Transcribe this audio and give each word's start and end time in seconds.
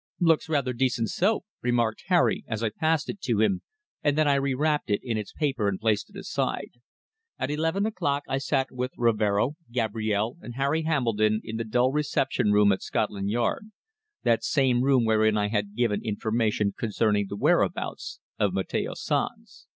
"Looks 0.19 0.49
rather 0.49 0.73
decent 0.73 1.09
soap!" 1.09 1.45
remarked 1.61 2.05
Harry 2.07 2.43
as 2.47 2.63
I 2.63 2.69
passed 2.71 3.07
it 3.07 3.21
to 3.21 3.39
him, 3.39 3.61
and 4.03 4.17
then 4.17 4.27
I 4.27 4.33
re 4.33 4.55
wrapped 4.55 4.89
it 4.89 4.99
in 5.03 5.15
its 5.15 5.31
paper 5.31 5.67
and 5.67 5.79
placed 5.79 6.09
it 6.09 6.15
aside. 6.15 6.71
At 7.37 7.51
eleven 7.51 7.85
o'clock 7.85 8.23
I 8.27 8.39
sat 8.39 8.71
with 8.71 8.93
Rivero, 8.97 9.57
Gabrielle 9.71 10.37
and 10.41 10.55
Harry 10.55 10.81
Hambledon 10.85 11.39
in 11.43 11.57
the 11.57 11.63
dull 11.63 11.91
reception 11.91 12.51
room 12.51 12.71
at 12.71 12.81
Scotland 12.81 13.29
Yard, 13.29 13.69
that 14.23 14.43
same 14.43 14.81
room 14.81 15.05
wherein 15.05 15.37
I 15.37 15.49
had 15.49 15.75
given 15.75 16.01
information 16.03 16.73
concerning 16.75 17.27
the 17.29 17.37
whereabouts 17.37 18.19
of 18.39 18.53
Mateo 18.53 18.95
Sanz. 18.95 19.67